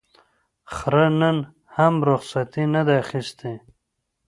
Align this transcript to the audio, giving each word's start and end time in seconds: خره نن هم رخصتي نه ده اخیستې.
خره 0.75 1.07
نن 1.19 1.37
هم 1.75 1.93
رخصتي 2.09 2.63
نه 2.73 2.81
ده 2.87 2.93
اخیستې. 3.03 3.53